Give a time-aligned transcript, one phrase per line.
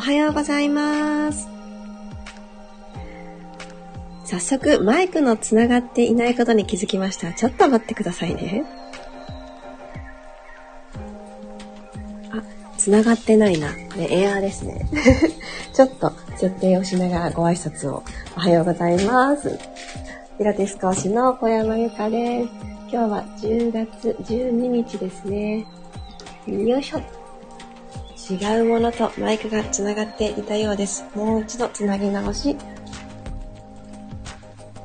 [0.00, 1.46] おはようございます。
[4.24, 7.34] 早速、マイクのつながっていないことに気づきました。
[7.34, 8.64] ちょっと待ってくださいね。
[12.32, 12.42] あ、
[12.78, 13.68] つながってないな。
[13.68, 14.88] これエアーですね。
[15.74, 18.02] ちょっと設定をしながらご挨拶を。
[18.34, 19.58] おはようございます。
[20.38, 22.48] ピラティス講師の小山由かです。
[22.90, 25.66] 今日は10月12日ですね。
[26.46, 27.19] よいしょ。
[28.30, 31.04] 違うものとマイクがつながっていたようです。
[31.16, 32.56] もう一度つなぎ直し。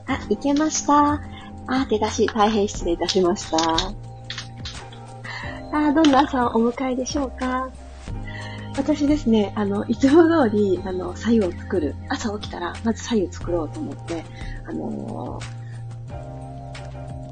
[0.07, 1.21] あ、いけました。
[1.67, 3.57] あ、出だし、大変失礼いたしました。
[5.71, 7.69] あ、どんな朝をお迎えでしょうか
[8.77, 11.95] 私ですね、あの、いつも通り、あの、左右を作る。
[12.09, 14.25] 朝起きたら、まず左右作ろうと思って、
[14.67, 15.65] あのー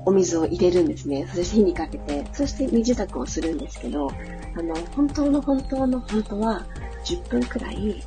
[0.05, 1.25] お水を入れるんですね。
[1.27, 4.11] そして火にかけて、そして身支度をするんですけど、
[4.55, 6.65] あの、本当の本当の本当は、
[7.05, 8.03] 10分くらい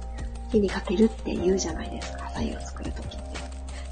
[0.50, 3.18] 火にかけるって言うじゃないですか、左右を作るときっ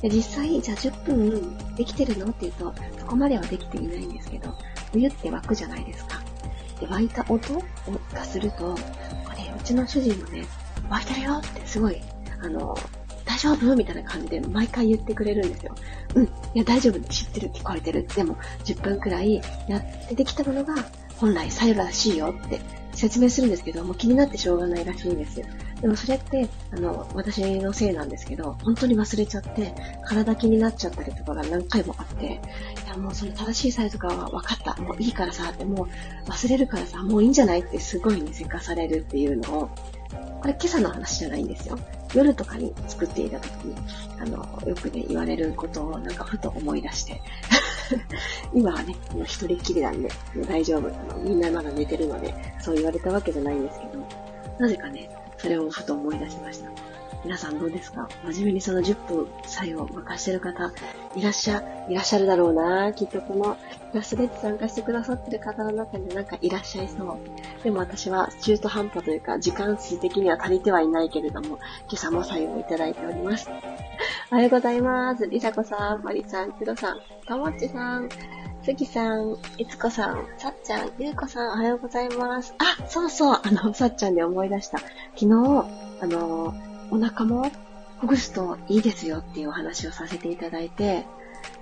[0.00, 0.08] て。
[0.08, 4.54] で、実際、じゃあ10分できてるのって言うと、そこまではできていないんですけど、
[4.94, 6.22] お湯って沸くじゃないですか。
[6.80, 7.62] で、沸いた音
[8.12, 8.78] がすると、こ
[9.36, 10.46] れ、うちの主人もね、
[10.88, 12.00] 沸いてるよってすごい、
[12.42, 12.76] あの、
[13.24, 13.74] 大丈夫？
[13.74, 15.74] みたいな感じで毎回言ってくれるんですよ。
[16.14, 18.06] うん、いや大丈夫、知ってる、聞こえてる。
[18.14, 20.74] でも、10分くらいやってできたものが、
[21.18, 22.60] 本来左右らしいよって
[22.92, 25.46] 説明するんですけど、もう気になってしょうがないらしいんですよ。
[25.80, 34.80] でもそれって、あの、私のせいなんですけど、本当に忘れちゃって、体気になっちゃったりとかが何回もあって、いやもうその正しいサイズかは分かった。
[34.80, 39.70] もういいからさ、ってもう忘れるからさ、もういいんじゃないってすごいにせかされるっていうのを、
[40.40, 41.78] これ今朝の話じゃないんですよ。
[42.14, 43.74] 夜とかに作っていた時に、
[44.20, 47.20] あの、よくね、言われることをなんかふと思い出して、
[48.52, 50.10] 今はね、一人っきりなんで、
[50.48, 50.88] 大丈夫。
[50.88, 54.04] あのみんなまだ寝てるので、そう言われたわけじゃないんですけど、
[54.58, 56.70] なぜかね、それをふと思い出しました。
[57.24, 58.06] 皆さんどうですか？
[58.24, 60.72] 真面目にその10分作用を任してる方、
[61.16, 63.56] いらっしゃ、いらっしゃるだろうなきっとこの
[63.94, 67.18] ラスレッツ参加してくださってる方の中になんかいらっしゃいそう。
[67.62, 73.48] でも私は中途半端というか時間数的には足りてはいないけれども、今朝も作用いただいております。
[74.30, 75.26] おはようございます。
[75.26, 78.08] りさこさん、まりさん、くろさん、ともっちさん、
[78.64, 82.54] すぎさん、いつこさん、さっちゃん、ゆうこさん、おはようございます。
[82.56, 84.78] あ、そうそう、あの、さっちゃんで思い出した。
[84.78, 85.66] 昨日、
[86.00, 86.54] あの、
[86.90, 87.50] お腹も
[87.98, 91.04] ほぐすといいですよっていうお話をさせていただいて、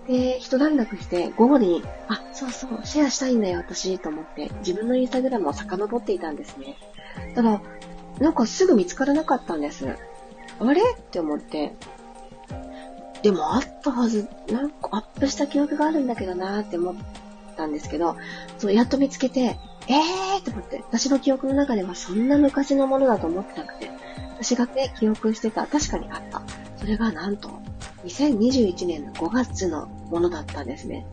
[0.06, 6.76] で、一段落して午後に、あ、そうそう、シェアしたいんだよ、私、と思って、自分のインスタグラムを遡っていたんですね。
[7.34, 7.60] ただ、
[8.20, 9.88] なんかすぐ見つからなかったんです。
[10.60, 10.80] あれ？
[10.80, 11.74] って思って、
[13.22, 16.94] でもあったはず、なんかアップした記憶があるんだけどなーって思っ
[17.56, 18.16] たんですけど、
[18.58, 23.90] そう、やっと見つけて、えーって思って、私の記憶の中ではそんな昔のものだと思ってなくて、
[24.40, 26.42] 私がね、記憶してた、確かにあった。
[26.76, 27.48] それがなんと、
[28.04, 31.06] 2021年の5月のものだったんですね。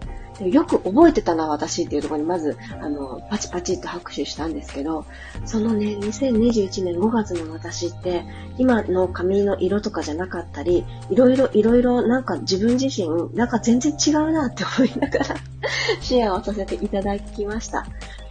[0.47, 5.05] よく覚えてたな、私っていうところにまず、あの、パチパチっと拍手したんですけど、
[5.45, 8.23] そのね、2021年5月の私って、
[8.57, 15.35] 今の髪の色とかじゃなかったり、いろいろいろいろなんか自分自身、なんか全然違うなって思いながら
[16.01, 17.85] シェアをさせていただきました。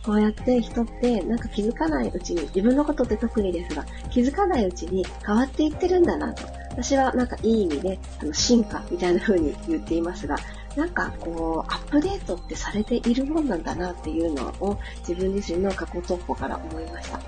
[0.04, 6.44] こうやって人ってなんか気づかないうちに、自分のことって特にですが、気づかないうちに変わっていってるんだなと。
[6.70, 10.36] 私はなんかいい意味で、あの、進化みたいな風に言っていますが、
[10.78, 17.18] なんかこう、アップデートってされているもんなんだなっていうのを自分自身の過去投稿から思いました。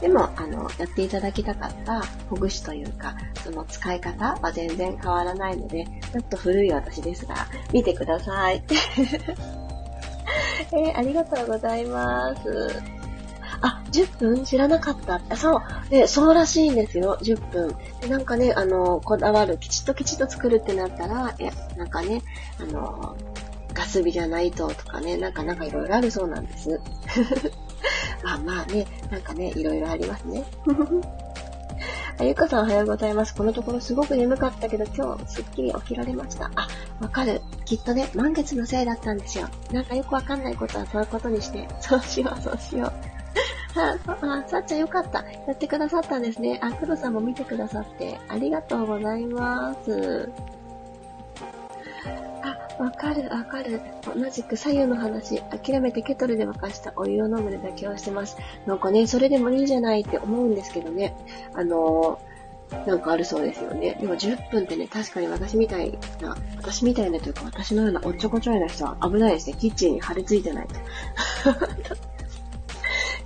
[0.00, 7.34] でも、あの、やっていただきたかったほぐしというか、その使い方は全然変わらないので、ちょっと古い私ですが、
[7.72, 8.62] 見てください。
[10.72, 13.00] えー、ありがとうございます。
[13.62, 15.20] あ、10分知らなかった。
[15.28, 15.62] あそう。
[15.90, 17.18] で、そうらしいんですよ。
[17.20, 17.76] 10分。
[18.00, 22.22] で、なんかね、あの、こだわる、きちっときちっと作るってなったら、いや、なんかね、
[22.58, 23.16] あの、
[23.74, 26.80] ガス火じゃないととかね、なんかなんかいろいろあるそうなんです。
[28.24, 30.44] ま あまあね、なんかね、いろいろありますね。
[32.18, 33.34] あゆかさんおはようございます。
[33.34, 36.50] このところすごく眠かったけど今日すっきり起きられました。
[36.54, 36.68] あ、
[37.00, 37.40] わかる。
[37.64, 39.48] きっとね、満月のせいだったんですよ。
[39.72, 43.09] なんかよくわかんないことはそういうことにして、そうしよう、そうしよう。
[43.76, 45.24] あ、あ、さっちゃんよかった。
[45.46, 46.58] やってくださったんですね。
[46.62, 50.30] あ、黒さんも見てくださって、ありがとうございます。
[52.42, 53.80] あ、わかる、わかる。
[54.14, 58.36] 同じく左右の話、諦めてケトルで沸かしたお湯を飲むで妥協してます。
[58.66, 61.14] なんかね、それでもいいじゃないって思うんですけどね。
[61.54, 63.96] あのー、なんかあるそうですよね。
[64.00, 69.56] でも10分ってね、確かに私みたいな、私みたいなというか私のようなおっちょこちょいな人は危ないですね。
[69.58, 70.74] キッチンに張り付いてないと。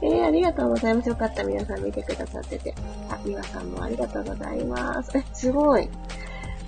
[0.04, 1.08] えー、ありがとうございます。
[1.08, 1.42] よかった。
[1.44, 2.74] 皆さん見てくださってて。
[3.08, 5.16] あ、みわさんもありがとうございます。
[5.16, 5.88] え、すごい。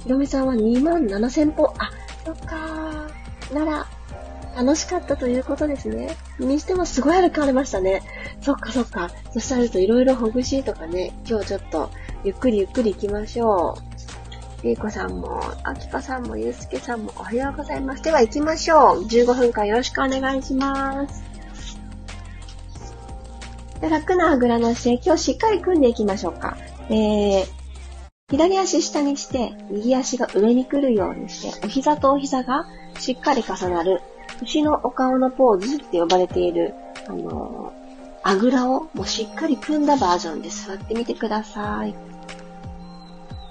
[0.03, 1.75] ひろみさんは2万7千歩。
[1.79, 1.91] あ、
[2.25, 3.55] そっかー。
[3.55, 3.87] なら、
[4.57, 6.17] 楽しかったということですね。
[6.39, 8.03] にしてもすごい歩かれましたね。
[8.41, 9.11] そっかそっか。
[9.35, 11.91] そしたらといろいろほぐしとかね、今日ちょっと
[12.25, 13.77] ゆっくりゆっくり行きましょ
[14.63, 14.67] う。
[14.67, 18.03] りーこさんも、あきかさんも、ゆうすけさんもおはようございます。
[18.03, 19.05] では行きましょう。
[19.05, 21.26] 15分間よろしくお願いします。
[23.89, 26.57] 楽なあぐらの姿勢、今日しっかり組んでいきましょうか。
[26.89, 27.47] えー、
[28.31, 32.67] 左足下にして、右足が上に来るようにして、お膝とお膝が
[32.99, 34.01] しっかり重なる
[34.43, 36.75] 牛のお顔のポーズって呼ばれている、
[37.09, 41.95] あのー、あぐらをもうしっかり組んだバージョンで座ってみてください。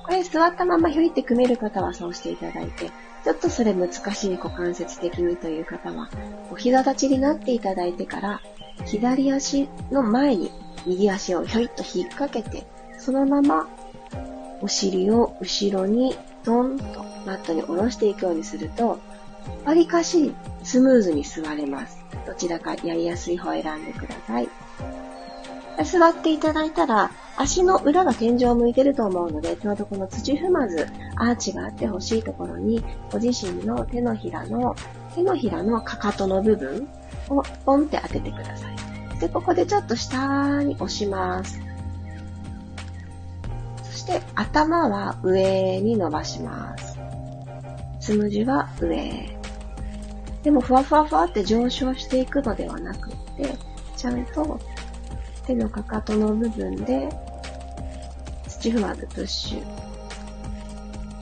[0.05, 2.91] これ座ったままひょいって組める方はそうしていただいて、
[3.23, 6.09] ちょっとそれ難しい股関節的にという方は、
[6.51, 8.41] お膝立ちになっていただいてから、
[8.83, 10.51] 左足の前に
[10.86, 12.66] 右足をひょいっと引っ掛けて、
[13.00, 13.68] そのまま
[14.62, 19.00] お尻を後ろにドンとマットに下ろしていくようにすると、
[19.63, 20.33] わりかし
[20.63, 22.04] スムーズに座れます。
[22.25, 24.50] どちらかやりやすい方を選んでください。
[25.83, 30.88] 座っていただいたら、足の裏が天井を向いてると思うので、ちょうどこの土踏まず、
[31.18, 34.75] アーチがあってほしいところに、ご自身の手のひらの、
[35.13, 36.88] 手のひらのかかとの部分
[37.30, 39.19] をポンって当ててください。
[39.19, 41.62] で、ここでちょっと下に押します。
[43.83, 46.98] そして、頭は上に伸ばします。
[48.00, 49.38] つむじは上。
[50.44, 53.57] でも、ふわふわふわって上昇していくのではなくて、
[53.95, 54.60] ちゃんと
[55.48, 57.10] 手のかかとの部分で、
[58.48, 59.86] 土踏まずプッシュ。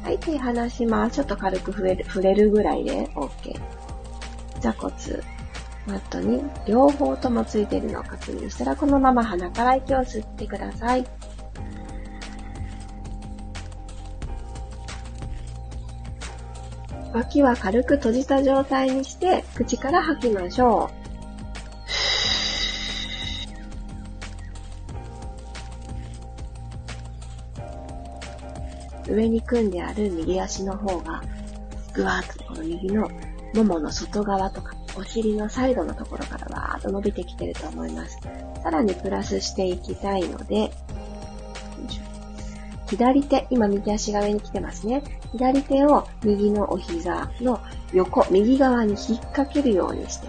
[0.03, 1.15] はい、手離します。
[1.15, 3.59] ちょっと軽く触れる触れるぐらいで OK。
[4.59, 4.93] 座骨、
[5.85, 11.05] マットに両方ともついているのを確認したら、このまま鼻から息を吸ってください。
[17.13, 20.89] 脇は軽く閉じた状態にして、口から吐きましょ
[29.09, 29.13] う。
[29.13, 31.21] 上に組んである右足の方が、
[31.93, 33.11] ぐわーっとこの右の
[33.53, 38.19] ももの外側とか、お尻のサイドのところからわーっと伸びてきてると思います。
[38.61, 40.71] さらにプラスしていきたいので、
[42.87, 45.03] 左手、今右足が上に来てますね。
[45.31, 47.59] 左手を右のお膝の
[47.91, 50.27] 横、右側に引っ掛けるようにして。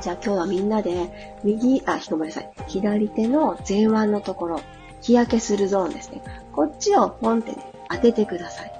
[0.00, 2.50] じゃあ今日はみんなで、右、あ、ごめんなさい。
[2.68, 4.60] 左手の前腕のところ、
[5.02, 6.22] 日焼けするゾーンですね。
[6.52, 8.72] こっちをポンってね、当ててください。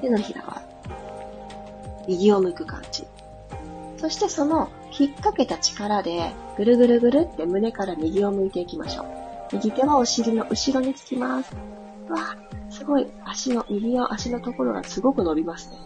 [0.00, 0.62] 手のひらは、
[2.08, 3.06] 右を向く感じ。
[4.04, 9.06] そしてその引っ掛けた力で、ぐるぐるぐるって胸から右を向いていきましょう。
[9.54, 11.54] 右手はお尻の後ろにつきます。
[12.10, 12.36] わあ
[12.70, 15.78] すごい、足の、右の足のところがすごく伸びますね。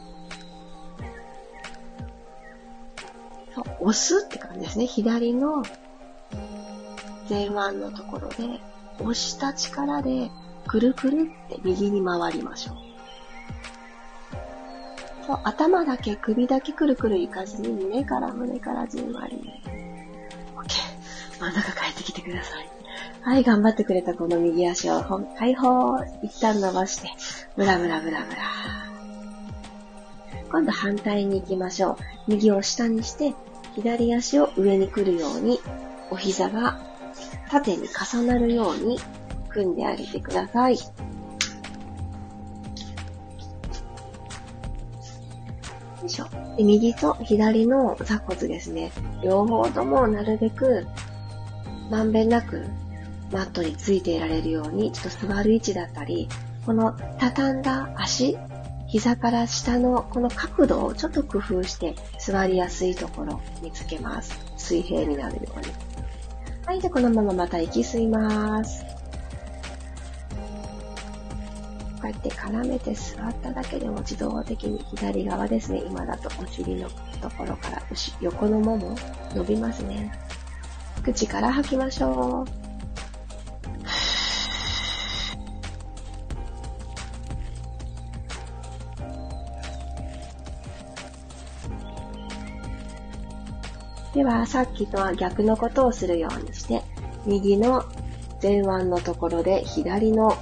[3.54, 4.86] そう、押すって感じですね。
[4.86, 5.62] 左の
[7.30, 8.58] 前腕のところで、
[8.98, 10.32] 押した力で、
[10.66, 12.87] くるくるって右に回りましょう。
[15.28, 19.36] そう、頭だけ、首だけくるくるいかずに、胸から胸からじんわり。
[20.56, 21.38] OK。
[21.38, 22.70] 真ん中帰ってきてください。
[23.20, 25.02] はい、頑張ってくれたこの右足を
[25.38, 27.10] 解放、一旦伸ばして、
[27.56, 28.40] ブラブラブラブラ。
[30.50, 31.96] 今度反対に行きましょう。
[32.28, 33.34] 右を下にして、
[33.74, 35.60] 左足を上に来るように、
[36.10, 36.80] お膝が
[37.50, 38.98] 縦に重なるように
[39.50, 40.78] 組んであげてください。
[46.08, 46.26] しょ。
[46.56, 48.92] で右と左の座骨ですね。
[49.22, 50.86] 両方ともなるべく
[51.90, 52.64] まんべんなく
[53.32, 56.28] マットについていられるように、ちょっと座る位置だったり、
[56.64, 58.36] この畳んだ足、
[58.86, 64.38] 膝から下のこの角度をちょっと工夫して座りやすいところにつけます。
[64.56, 65.66] 水平になるように。
[66.66, 68.84] はい、で、このまままた息吸います。
[72.00, 75.82] こうやって絡めて座っただけでも自動的に左側ですね。
[75.84, 76.88] 今だとお尻の
[77.20, 77.82] ところから
[78.20, 78.96] 横のもも
[79.34, 80.12] 伸びますね。
[81.02, 82.68] 口から吐きましょう。
[94.14, 96.82] では、さっきとは逆のことをするようにして、
[97.26, 97.84] 右の
[98.42, 100.36] 前腕のところで左の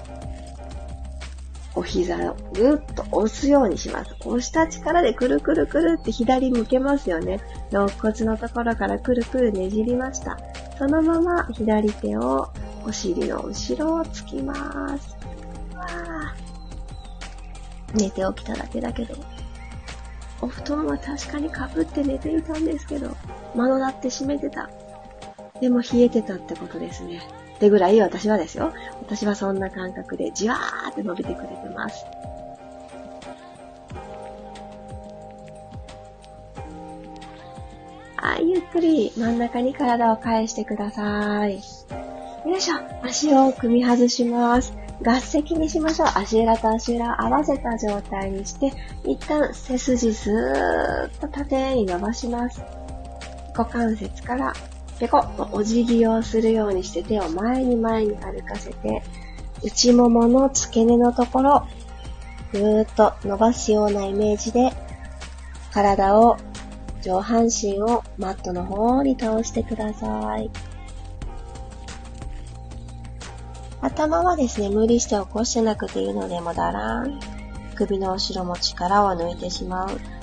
[1.96, 4.14] 膝をぐっと押すようにします。
[4.20, 7.40] 押した力でくるくるくるって左向けますよね。
[7.70, 10.38] 肋骨のところからくるくるねじりました。
[10.78, 12.50] そのまま左手を
[12.84, 15.16] お尻の後ろをつきます。
[17.94, 19.14] 寝て起きただけだけど、
[20.42, 23.16] お布団は確かにかぶって寝ていたんですけど、
[23.54, 24.68] 窓だって閉めてた。
[25.62, 27.22] でも冷えてたってことですね。
[27.56, 28.72] ってぐらい私はですよ。
[29.00, 32.04] 私はそんな感覚でじわーって伸びてくれてます。
[38.16, 41.62] はい、ゆっくり真ん中に体を返してください。
[42.46, 42.76] よいしょ。
[43.02, 44.74] 足を組み外します。
[45.02, 46.08] 合席にしましょう。
[46.14, 48.72] 足裏と足裏合わせた状態にして、
[49.04, 52.62] 一旦背筋スーッと縦に伸ばします。
[53.56, 54.52] 股関節から
[54.98, 59.02] ペコッとお辞儀をするようにして手を前に前に歩かせて、
[59.62, 61.66] 内ももの付け根のところ、
[62.52, 64.72] ぐーっと伸ばすようなイメージで、
[65.72, 66.36] 体を、
[67.02, 70.50] 上半身をマットの方に倒してください。
[73.80, 77.20] 頭はですね、無理して起こしてなくていいので、もだらん。
[77.76, 80.15] 首の後ろも力を抜いてしまう。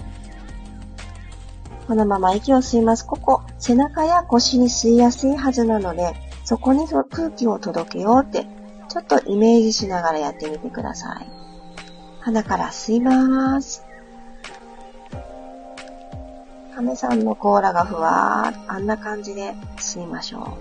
[1.88, 3.06] このまま息を吸います。
[3.06, 6.14] ここ、背中や腰に吸いやすいはずなので、
[6.46, 8.48] そこに空気を届けようって、
[8.88, 11.28] ちょっとイメージしながらやってみてください。
[12.22, 13.86] 鼻から吸います。
[16.76, 20.58] 亀さんの甲羅がふわーあんな感じで吸いましょ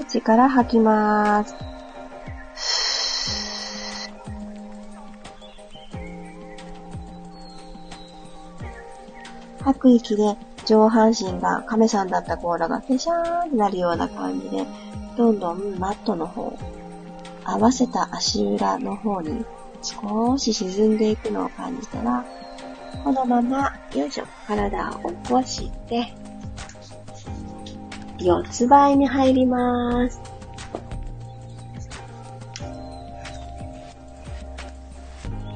[0.00, 0.04] う。
[0.04, 1.54] 口から吐きます。
[9.84, 14.64] 吐く息で上半身が亀さんだった甲羅がペシャーになるような感じで、
[15.18, 16.58] どんどんマットの方、
[17.44, 19.44] 合わせた足裏の方に
[19.82, 22.24] 少し沈んでいくのを感じたら、
[23.04, 26.14] このまま、よいしょ、体を起こして、
[28.18, 30.18] 四つ倍に入ります。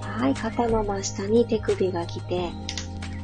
[0.03, 2.51] はい、肩の真下に手首が来て、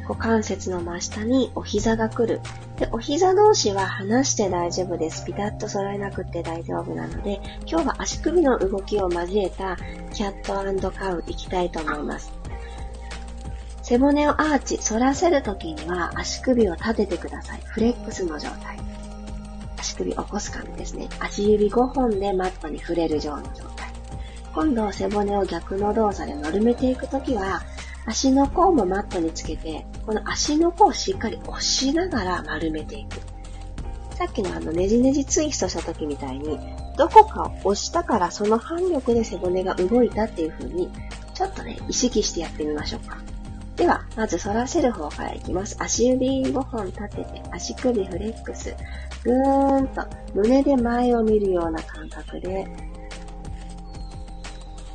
[0.06, 2.40] 股関節の真下にお膝が来る。
[2.76, 5.25] で、お膝同士は離して大丈夫です。
[5.25, 9.76] ピタッと揃えなくて大丈夫なので、今日は足首の動きを交えた
[10.12, 12.32] キャットカウいきたいと思います。
[13.82, 17.61] 背骨をアーチ、反らせるときには足首を立ててください。
[17.64, 18.78] フレックスの状態。
[19.78, 21.08] 足首起こす感じですね。
[21.18, 23.90] 足指5本でマットに触れる状の状態。
[24.54, 27.62] 今度背骨を逆の動作で丸めていくときは、
[28.06, 33.20] 足の甲もマットにつけて、この足の甲をしっかり押しながら丸めていく。
[34.16, 36.58] さっきのあのねじねじツイストした時みたいに、
[36.96, 40.90] どこかを押したからその反力で背骨が動いたっていう風に、
[41.34, 43.18] ちょっとね、意識してやってみましょうか。
[43.76, 45.76] では、まず反らせる方からいきます。
[45.80, 48.76] 足指5本立てて、足首フレックス。
[49.25, 52.66] ぐーんと胸で前を見るような感覚で、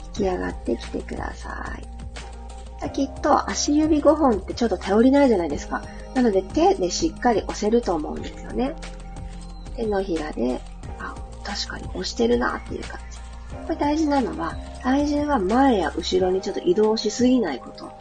[0.08, 1.99] 引き上がってきてください。
[2.88, 5.84] きっと足指5本ってちょっと頼りないじゃないですか。
[6.14, 8.76] なので手でしっかり押せると思うんですよね。
[9.76, 10.62] 手のひらで、
[11.00, 13.18] あ、確かに押してるなっていう感じ。
[13.66, 17.92] これ大事なのは、体重は前や後ろにちょっと移動しすぎないこと。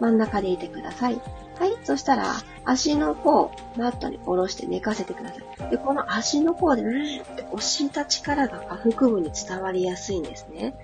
[0.00, 1.20] 真ん中でいてください。
[1.58, 1.76] はい。
[1.84, 5.70] そしたら、足の甲を、マットに下ろして寝かせてください。
[5.70, 10.74] で、この足の甲で、ねって押した力が下腹部に伝わりやすいんですね。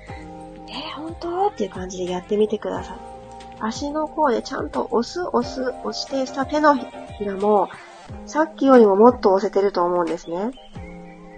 [0.68, 1.46] えー、本当？
[1.48, 3.15] っていう感じでやってみてください。
[3.60, 6.86] 足の甲でちゃんと押す、押す、押してした手のひ
[7.24, 7.68] らも、
[8.26, 10.50] さっきよりももっと押せてると思うんですね。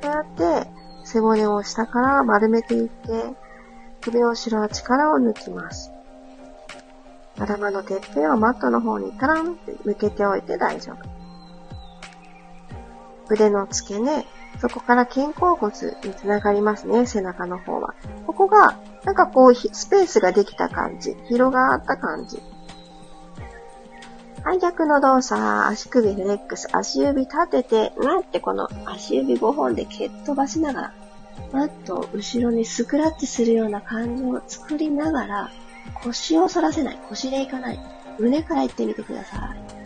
[0.02, 0.68] こうやって、
[1.04, 3.34] 背骨を下から丸めていって、
[4.00, 5.92] 首の後ろは力を抜きます。
[7.38, 11.18] 頭のてっぺんをマットの方にタランって向けておいて大丈夫。
[13.30, 14.26] 腕の付け根、
[14.60, 15.72] そこから肩甲骨
[16.04, 17.94] につながりますね、背中の方は。
[18.26, 21.16] ここが、なんかこう、スペースができた感じ。
[21.28, 22.42] 広がった感じ。
[24.44, 30.94] はい、逆の動作、足首フレックス、足指立てて、うんってこの足指5本で蹴っ飛ばしながら、
[31.52, 35.50] マットを後ろにスクラッチするような感じを作りながら、
[36.02, 37.80] 腰を反らせない、腰でいかない、
[38.18, 39.78] 胸から行ってみてください。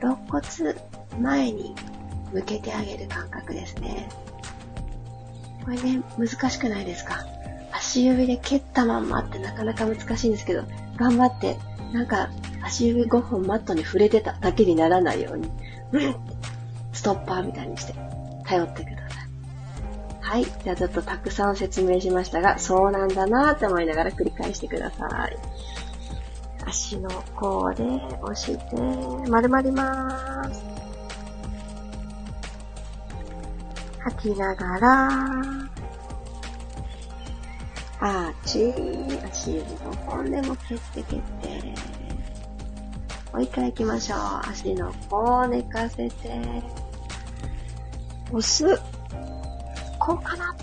[0.00, 0.74] 肋骨、
[1.20, 1.74] 前に
[2.32, 4.08] 向けてあげる感覚ですね。
[5.64, 7.24] これね、難しくないですか？
[7.72, 10.64] 足指で蹴ったまんまってなかなか難しいんですけど、
[10.96, 11.56] 頑張って、
[11.92, 12.30] なんか
[12.62, 15.50] 足指5本マットに触れてただけにならないように、
[16.92, 17.94] ストッパーみたいにして
[18.44, 19.28] 頼ってください。
[20.20, 20.44] はい。
[20.44, 25.36] じゃあちょっとたくさん説明しましたが、そうなんだなーって思いながら繰り返してください。
[26.66, 27.84] 足の甲で
[28.22, 28.76] 押して、
[29.28, 30.85] 丸まりまーす。
[34.06, 35.08] 吐きながら、
[37.98, 38.72] アーチ、
[39.24, 41.74] 足指の本でも蹴って蹴って。
[43.32, 44.18] もう一回行きましょう。
[44.48, 46.40] 足の甲を寝かせて。
[48.30, 48.78] 押す。
[49.98, 50.54] こうかな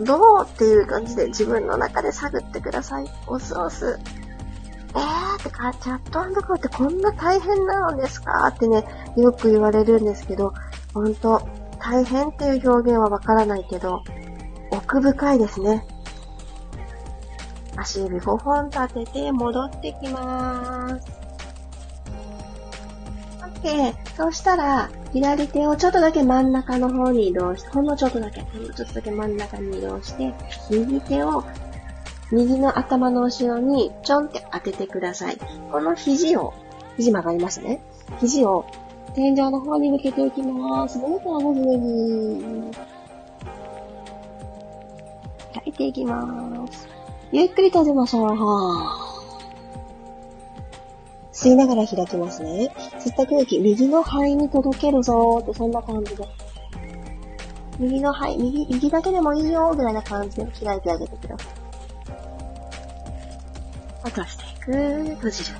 [0.00, 3.10] どうっていう感じで自分の中で探ってください。
[3.26, 3.98] 押す押す。
[4.94, 8.46] えーってか、チャットコーってこんな大変なのですか？
[8.46, 8.84] ってね、
[9.16, 10.54] よく言われるんですけど、
[10.94, 11.42] ほんと、
[11.84, 14.02] 大変っていう表現はわからないけど、
[14.70, 15.84] 奥深いですね。
[17.76, 21.22] 足指5本立てて戻ってきまーす。
[23.62, 23.94] OK。
[24.16, 30.32] そうしたら、左手をちょっとだけ真ん中の方に移動して、ほんのちょっとだけ、ほんのちょっとだけ真ん中に移動して、
[30.70, 31.44] 右手を
[32.32, 35.38] 右の頭の後ろにちょんって当ててください。
[35.70, 36.54] この肘を、
[36.96, 37.82] 肘曲がりましたね。
[38.20, 38.64] 肘を
[39.14, 40.98] 天井の方に向けていきます。
[40.98, 42.72] もう一回上に。
[45.54, 46.88] 開いていきます。
[47.30, 48.28] ゆっくり閉じましょう。
[51.32, 52.72] 吸いながら開きますね。
[53.00, 56.24] 吸った空気、右の肺に届けるぞーって、そんな感じで。
[57.78, 61.48] 右の肺、右、右だけでもいいよーぐらいな感じで開いてあげてください。
[64.04, 64.72] 落としていく。
[65.16, 65.58] 閉じる。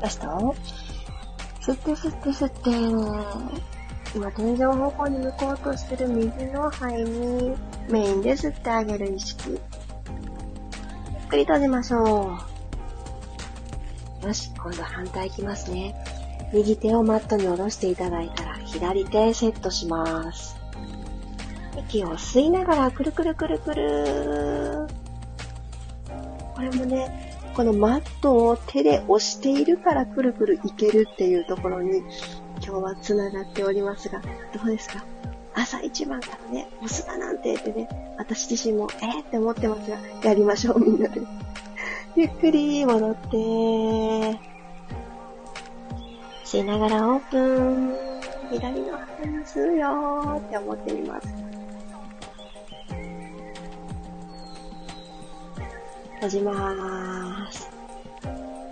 [0.00, 0.54] ラスト。
[1.62, 2.70] 吸って吸って吸って。
[4.14, 7.56] 今天井方向に向こうとしてる右の肺に
[7.88, 9.50] メインで吸ってあげる意識。
[9.50, 9.60] ゆっ
[11.28, 12.36] くり閉じましょ
[14.22, 14.26] う。
[14.26, 15.94] よし、今度反対いきますね。
[16.52, 20.56] 右手をマットに下ろしていただいたら、左手セットします。
[21.78, 24.88] 息を吸いながら、くるくるくるくる。
[26.54, 35.04] これもね、このマットを手で押しているからくるくるいけるっていうところに今日は繋がっておりますが、どうですか？
[35.54, 41.20] 朝一番からね、お酢だなんてってね、私自身もえーって思ってますが、やりましょうみんなで。
[42.16, 44.38] ゆっくり戻って、
[46.44, 47.94] しながらオープン。
[48.50, 51.41] 左の鼻に吸うよーって思ってみます。
[56.22, 57.68] 閉じまーす。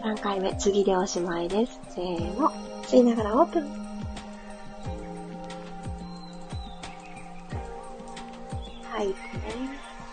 [0.04, 1.80] 3回目、次でおしまいです。
[1.88, 2.48] せーの。
[2.84, 3.68] 吸いながらオープン。
[8.92, 9.18] 吐いて、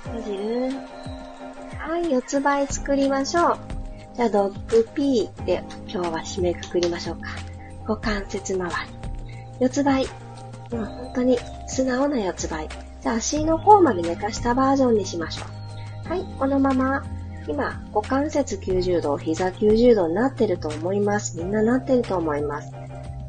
[0.04, 0.71] 閉じる。
[1.78, 3.60] はい、四つ倍作りましょう。
[4.15, 7.30] じゃあ、ドッグ P で今日は締めくくりましょうか。
[7.88, 8.71] 股関節周り。
[9.60, 10.08] 四つ倍。
[10.71, 12.67] もう本当に素直な四つ倍。
[13.04, 15.43] じゃあ、足の方まで寝かしたバージョンにしましょ
[16.06, 16.10] う。
[16.10, 17.04] はい、このまま
[17.47, 21.38] 今、股関節90度、膝90度になってると思います。
[21.38, 22.71] みんななってると思います。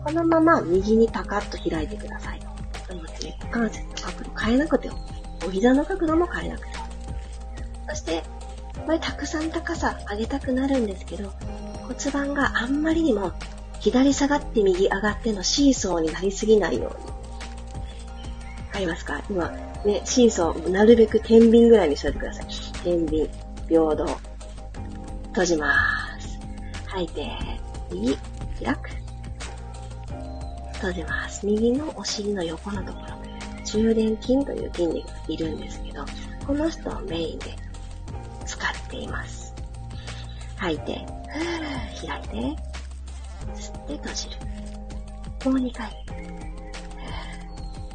[0.05, 2.41] このまま右にパカッと開いてください。
[2.89, 4.97] なので、股関節の角度変えなくても、
[5.47, 6.85] お膝の角度も変えなくても。
[7.91, 8.23] そして、
[8.87, 11.31] これたくさん高さ上げたくなるんですけど、
[11.83, 13.33] 骨盤があんまりにも
[13.81, 17.07] 左下がって右上がってのシーソーになりすぎないように。
[18.67, 19.23] わかりますか？
[19.31, 19.51] 今、
[19.85, 22.47] ね、シーソー、なるべく天秤ぐらいにしといてください。
[22.85, 23.29] 天秤。
[23.69, 24.07] 平等。
[25.29, 26.39] 閉じます。
[26.87, 27.29] 吐いて、
[27.93, 28.17] 右、
[28.65, 28.91] 開く。
[30.75, 31.45] 閉じます。
[31.47, 33.07] 右のお尻の横のところ、
[33.65, 35.83] 中殿筋という筋肉がいるんです。
[35.83, 36.05] けど、
[36.47, 37.57] この人をメインで
[38.47, 39.55] 使っています。
[40.57, 42.63] 吐いて、ふー開いて、
[43.55, 44.37] 吸って閉じる。
[45.45, 46.05] もう2回。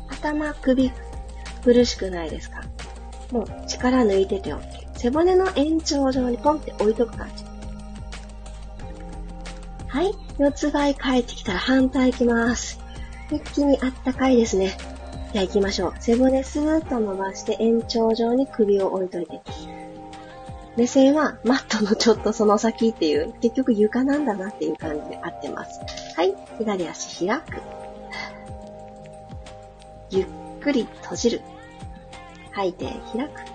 [0.10, 0.92] 頭、首、
[1.64, 2.50] 苦しくないです。
[2.50, 2.62] か
[3.32, 4.83] もう力抜いてて OK。
[5.04, 7.44] 背骨の延長上にポンって置いとく感じ。
[9.90, 10.14] はい。
[10.40, 12.80] 四つ倍帰ってきたら反対行きます。
[13.30, 14.78] 一気にあったかいですね。
[15.34, 15.94] じゃあ行きましょう。
[16.00, 19.42] 背骨スーッと伸ばして延長上に首を置いといて。
[20.78, 25.82] 目線はマットのちょっとその先っていう、結局床なんだなっていう感じで合ってます。
[26.16, 26.34] はい。
[26.60, 27.62] 左足開く。
[30.12, 30.26] ゆっ
[30.62, 31.42] くり閉じる。
[32.52, 33.53] 吐いて開く。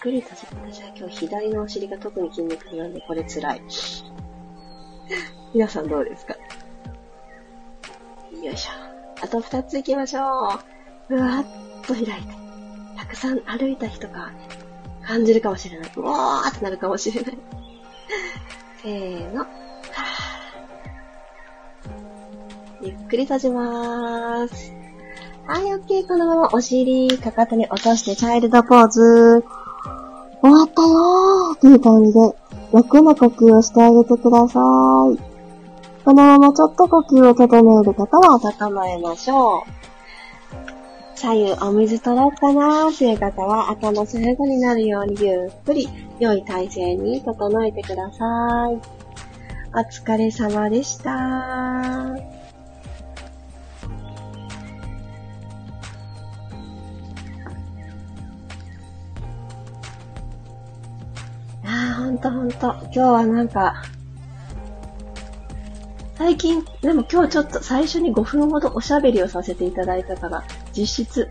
[0.00, 3.62] くり閉じ私は今日左のお尻が特に筋肉痛なんでこれ辛い。
[5.52, 6.34] 皆さんどうですか？
[8.42, 8.70] よいしょ。
[9.22, 10.58] あと二つ行きましょ
[11.10, 11.16] う。
[11.16, 11.44] うわっ
[11.86, 12.14] と開いて。
[12.96, 14.32] たくさん歩いた日とか、
[15.06, 15.90] 感じるかもしれない。
[15.94, 17.38] うわーってなるかもしれない。
[18.82, 19.46] せーの。
[22.80, 24.72] ゆっくり閉じまーす。
[25.46, 26.06] はい、オッケー。
[26.06, 29.44] このままお尻、かかとに落としてチャイルドポーズ。
[30.42, 32.20] 終わったよーっていう感じで、
[32.72, 35.30] 楽な呼吸をしてあげてください。
[36.04, 39.62] このままちょっと呼吸を整える方は整えましょう。
[41.14, 45.86] 左右お水取ろうかなーっていう方は頭最後になるようにゆっくり
[46.18, 48.80] 良い体勢に整えてください。
[49.72, 52.16] お疲れ様でした。
[62.00, 62.56] ほんとほんと。
[62.84, 63.82] 今日はなんか、
[66.16, 71.28] 最近、でも今日ちょっと最初に5分ほどおしゃべりをさせていただいたから、実質、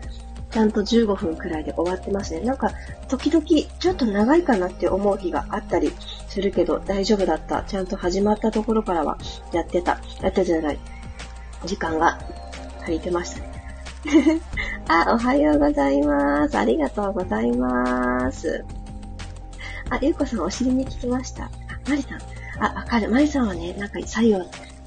[0.50, 2.40] ちゃんと15分くらいで終わってますね。
[2.40, 2.70] なんか、
[3.08, 5.92] 時々、ちょっと長いかなって思う日があったり
[6.28, 7.62] するけど、大丈夫だった。
[7.64, 9.18] ちゃんと始まったところからは、
[9.52, 10.00] やってた。
[10.22, 10.78] やってじゃない。
[11.64, 12.18] 時間が
[12.82, 13.50] 足りてましたね。
[14.88, 16.56] あ、おはようございます。
[16.56, 18.64] ありがとうございます。
[19.90, 21.44] あ、ゆうこさんお尻に聞きました。
[21.44, 21.50] あ、
[21.88, 22.18] まりさん。
[22.64, 23.10] あ、わかる。
[23.10, 24.32] まりさんはね、なんか左右、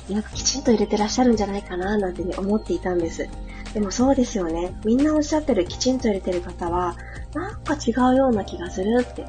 [0.10, 3.28] なんかきちんと入れてらっしゃるんじゃないかな、なんてね、思っていたんです。
[3.74, 4.76] でもそうですよね。
[4.86, 6.96] みんなおっしゃってるきちんと入れてる方は、
[7.34, 9.26] なんか違うような気がするって。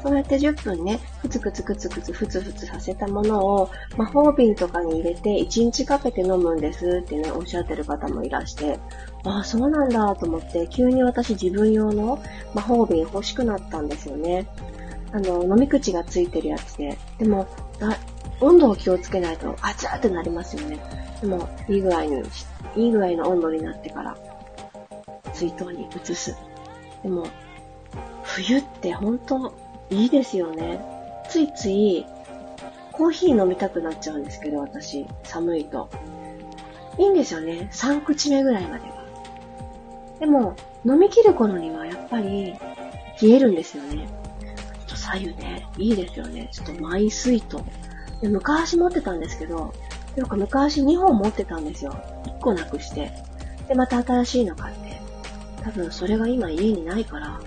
[0.00, 8.78] そうやって10分ね、ふつくつくつくつふつふつさせたものを魔法瓶とかに入れて1日かけて飲むんですってね、おっしゃってる方もいらして、
[9.24, 12.22] ああ、そうなんだと思って、急に私自分用の
[12.54, 14.46] 魔法瓶欲しくなったんですよね。
[15.12, 17.46] あの、飲み口がついてるやつで、でも、
[18.40, 20.78] 温度を気をつけないと、あちゃーってなりますよね。
[21.20, 22.22] でも、いい具合に、
[22.76, 24.16] いい具合の温度になってから、
[25.32, 26.36] 水筒に移す。
[27.02, 27.26] でも、
[28.22, 29.54] 冬って本当
[29.90, 30.80] いいですよね。
[31.28, 32.06] ついつい、
[32.92, 35.88] コーヒー飲みたくなっちゃうんですけど、私、寒いと。
[36.98, 37.68] いいんですよね。
[37.72, 39.04] 3口目ぐらいまでは。
[40.20, 42.54] でも、飲み切る頃にはやっぱり、
[43.20, 44.06] 冷えるんですよね。
[45.10, 46.50] 左右ね、いいですよね。
[46.52, 47.64] ちょっとマイスイート。
[48.20, 49.72] で昔持ってたんですけど、
[50.16, 51.92] なんか昔2本持ってたんですよ。
[52.26, 53.10] 1個なくして。
[53.68, 55.00] で、また新しいの買って。
[55.62, 57.40] 多分それが今家にないから、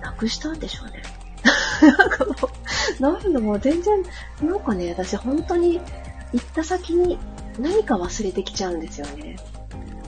[0.00, 1.02] なくしたんでしょうね。
[1.82, 2.32] なんかも
[2.98, 4.02] う、なんだもう全然、
[4.42, 5.80] なんかね、私本当に
[6.32, 7.18] 行った先に
[7.58, 9.36] 何か忘れてきちゃうんですよね。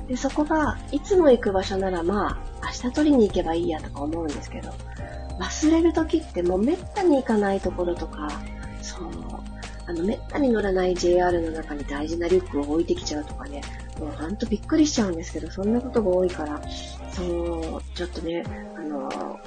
[0.09, 4.73] で、そこが、いつも行く場所ならまあ、明日取りに行けばいいやとか思うんですけど、
[5.41, 8.29] 忘れる時ってもうめったに行かないところとか、
[8.83, 9.09] そう、
[9.87, 13.63] あの、めったに乗らない JR の中に大事なリュックを置いてきちゃうとかね、
[13.99, 16.61] もうほんとびっくりしちゃうんですけど、そんなことが多いから、
[17.11, 18.45] そう、ちょっとね、
[18.77, 19.41] あの、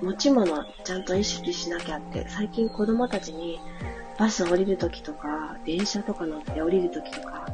[0.00, 3.60] 持ち物ちゃんと意識しなきゃって、最近子供たちに
[4.18, 7.48] バス降りるときとか、電車とか乗って降りるときとか、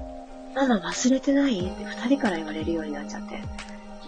[0.54, 1.60] ママ忘れてない？
[1.60, 3.36] って二人から言われるようになっちゃって、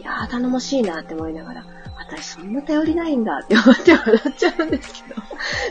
[0.01, 1.65] いやー頼もしいなって思いながら、
[2.01, 5.23] 私そんな頼りないんだって思って笑っちゃうんですけど。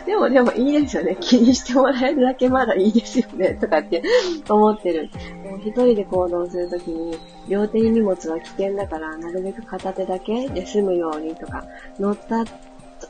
[0.05, 1.17] でもでもいいですよね。
[1.19, 3.55] 気にしてもらえるだけまだいいですよね。
[3.55, 4.03] とかって
[4.47, 5.09] 思ってる。
[5.43, 11.65] もう一人で行動するときに、両手に荷物は危険だから、なるべく片手だけで済むようにとか、
[11.99, 12.45] 乗った、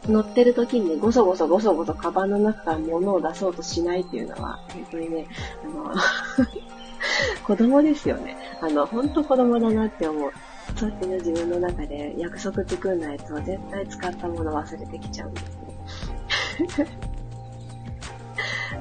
[0.08, 5.28] 乗ってる時にね、ごそごそごそごそカバンの中から物を出そうとしないっていうのは、本当にね、
[5.66, 5.94] あの
[7.46, 8.38] 子供ですよね。
[8.62, 10.32] あの、本当子供だなって思う。
[10.80, 16.88] そうやってね、自分の中で約束作んないと絶対使ったもの忘れてきちゃうんですね。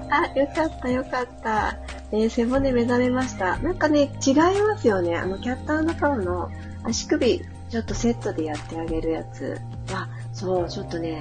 [0.08, 1.76] あ、よかったよかった。
[2.12, 3.58] えー、背骨目覚めました。
[3.58, 5.16] なんかね、違いますよね。
[5.16, 6.50] あの、キャッターの顔の
[6.84, 9.58] 足首、ちょっとセットでやってあげるやつ
[9.90, 11.20] は、そう、ちょっとね、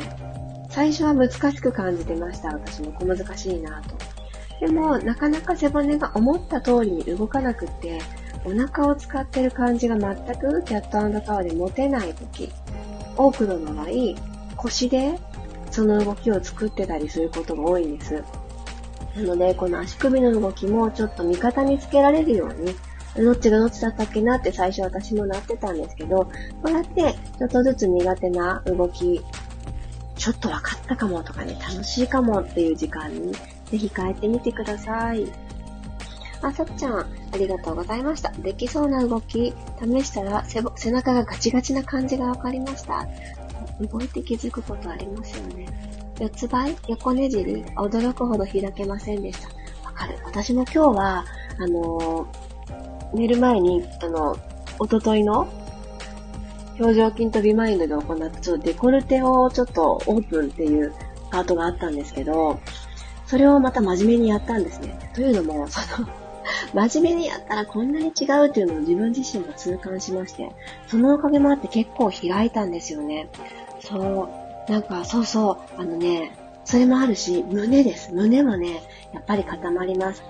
[0.69, 2.49] 最初は難しく感じてました。
[2.49, 3.95] 私も小難しいなと。
[4.59, 7.99] でも、なかなか背骨が思った通りに動かなくって、
[8.47, 12.49] お腹を使ってる感じが全くキャットカーで持てない時、
[13.17, 13.87] 多くの場合、
[14.55, 15.19] 腰で
[15.69, 18.23] その動きを作ってたりすることが多いんです。
[19.17, 22.73] なので、この足首の動きもちょっと味方につけられるように、
[23.21, 26.31] どっちがどっちだったっけなって最初私もなってたんですけど、こ
[26.65, 29.21] うやってちょっとずつ苦手な動き、
[30.15, 33.33] ちょっと分かったかもとかね、楽しいかもっていう時間に
[33.65, 35.27] ぜひ変えてみてください。
[36.47, 37.05] あ、さっちゃん、あ
[37.37, 38.31] りがとうございました。
[38.31, 43.07] できそうな動き、試したら背中がガチガチな感じがわかりました。
[43.79, 45.67] 動いて気づくことありますよね。
[46.19, 46.75] 四つ倍？
[46.87, 49.49] 横ねじり驚くほど開けませんでした。
[49.87, 50.17] わかる。
[50.25, 51.25] 私も今日は、
[51.59, 54.35] あのー、寝る前に、あの、
[54.79, 55.47] おとといの
[56.79, 60.93] 表情筋とビマインドで行ったちょっとデコルテをちょっとオープンっていう
[61.31, 62.59] パートがあったんですけど、
[63.25, 65.11] それをまた真面目にやったんですね。
[65.13, 66.07] というのも、その
[66.73, 70.51] 真面目にやったらこんなに違うっていうのを自分自身が痛感しまして、
[70.87, 73.29] そのおかげもあって結構開いたんですよね。
[73.81, 74.29] そ
[74.67, 74.71] う。
[74.71, 76.31] なんか、そうそう、あのね、
[76.65, 78.13] それもあるし、胸です。
[78.13, 78.81] 胸もね、
[79.13, 80.21] やっぱり固まります。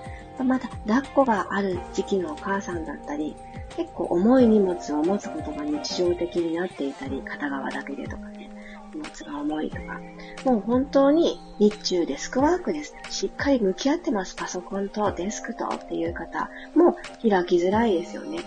[0.44, 3.36] まだ、抱っこがある時期のお母さんだったり、
[3.76, 8.50] 結構重い荷物を持つことが日常的になっていたり、片側だけでとかね、
[8.94, 10.00] 荷物が重いとか、
[10.46, 12.96] もう本当に日中デスクワークです。
[13.10, 14.36] しっかり向き合ってます。
[14.36, 18.40] パソコンとデスクとっていう方も開きづらいですよね。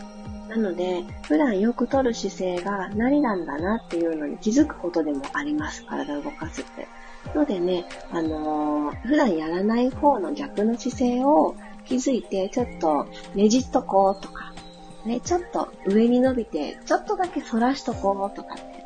[0.49, 5.85] なので、普段よく取る姿勢が何なんだなっていうのに気づくことでもあります。
[5.87, 6.89] 体を動かすって。
[7.35, 14.53] のでね、あのー、普段やらない方の逆の姿勢を気づいて、ちょっとねじっとこうとか、
[15.05, 18.80] ね、ちょっと上に伸びて、ちょっとだけ反らしとこうとかって、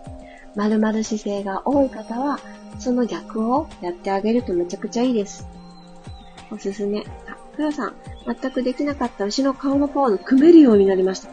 [0.56, 2.38] 丸々姿勢が多い方は、
[2.78, 5.46] その逆をやってあげるとめちゃくちゃいいです。
[6.50, 7.04] おすすめ。
[7.26, 7.94] あ、ふよさん、
[8.26, 11.28] 全くできなかった牛の顔のポーズ組めるようになりました。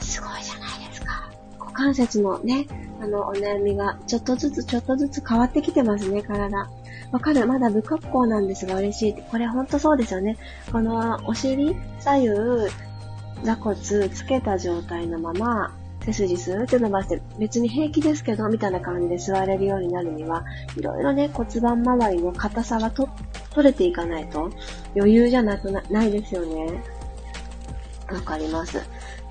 [0.00, 1.30] すごいじゃないですか。
[1.58, 2.66] 股関節のね、
[3.00, 6.68] あの、お悩みが、ちょっとずつちょっとずつ変わってきてますね、体。
[7.10, 9.22] わかるまだ不格好なんですが嬉しいって。
[9.30, 10.36] これほんとそうですよね。
[10.72, 12.34] この、お尻、左右、
[13.44, 20.44] 座骨つけた状態のまま、背筋スーって伸ばして、別に平気ですけど、みたいな感じで座れるようになるには、
[20.76, 23.08] いろいろね、骨盤周りの硬さがと
[23.50, 24.50] 取れていかないと、
[24.96, 26.82] 余裕じゃなくな、ないですよね。
[28.10, 28.80] わかります。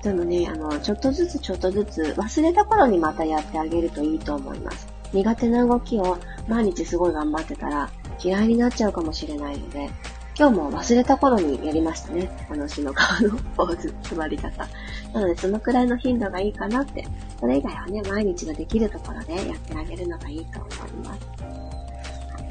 [0.02, 4.86] でもね、あの、ちょっとずつちょっとずつ忘れた頃にまたやってあげるといいと思います。
[5.12, 7.90] 苦手な動きを毎日すごい頑張ってたら
[8.22, 9.90] 嫌いになっちゃうかもしれないので、
[10.38, 12.30] 今日も忘れた頃にやりましたね。
[12.48, 14.68] あの、死の顔 のポーズ、座り方。
[15.12, 17.04] なので、そのくらいの頻度がいいかなって。
[17.40, 21.20] それ以外はね、毎日ができるところでやってあげるのがいいと思います。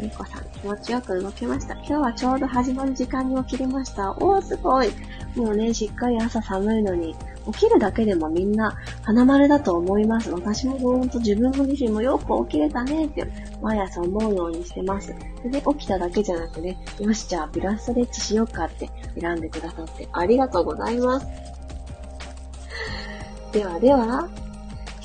[0.02, 1.76] みこさん、気持ちよく動きました。
[1.76, 4.12] 今日はちょうど始まる時間に起きれました。
[4.12, 4.89] おー、すごい。
[5.38, 7.15] もうね、しっかり朝寒いのに、
[7.53, 10.31] 起きるだけでもみんな花丸だと思います。
[10.31, 13.25] 私もほんと自分も自身もよく起きれたねって
[13.62, 15.15] 毎朝思うようにしてます。
[15.45, 21.27] で、起きただけじゃなくね、よし、じゃあピラストレッチしようかって選んでくださってありがとうございます。
[23.51, 24.29] ではでは、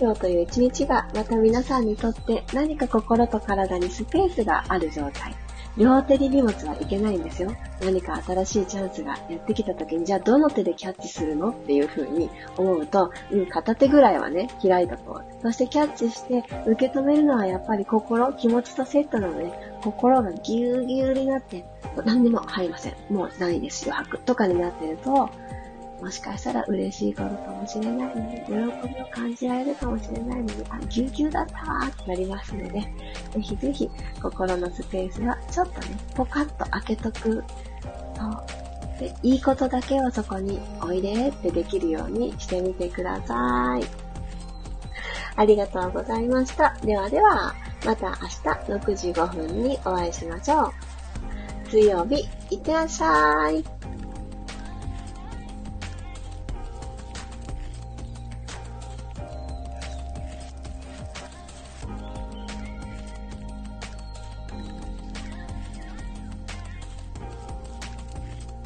[0.01, 5.42] 今日という一日がまた皆さんにとって何か心と体にスペースがある状態。
[5.77, 7.51] 両手に荷物はいけないんですよ。
[7.81, 15.23] 何か新しいチャンスがやってきた時に、じゃあどの手でキャッチするのっていう風に思うと、うん、片手ぐらいはね、開いたと。
[15.41, 19.51] そしてキャッチして受け止めるのはやっぱり心、気持ちとセットなので、
[19.83, 21.65] 心がギューギューになって、
[22.05, 22.95] 何にも入りません。
[23.09, 25.31] もうないです余白とかになってると、
[26.03, 32.89] もしかしたら嬉しいことかもしれないので、喜びを感じられるかもしれないので、あ、ぎゅうぎゅうだったわーってなりますので、ぜ
[33.41, 33.89] ひぜひ
[34.21, 37.21] 心のスペースはちょっとね、ポカッと開けとく。
[37.23, 37.45] そう。
[38.99, 43.85] で、いいことだけをそこにおいでってできるようにしてみてください。
[45.37, 46.77] ありがとうございました。
[46.83, 47.55] ではでは、
[47.87, 50.73] また明日6時5分にお会いしましょう。
[51.71, 53.82] 水曜日、いってらっしゃい。